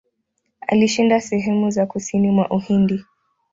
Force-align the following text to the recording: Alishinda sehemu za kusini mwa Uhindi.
Alishinda 0.67 1.21
sehemu 1.21 1.69
za 1.71 1.85
kusini 1.85 2.31
mwa 2.31 2.49
Uhindi. 2.49 3.03